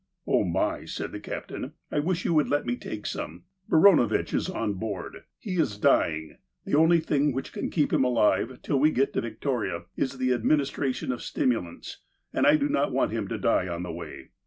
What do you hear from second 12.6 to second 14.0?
not want him to die on the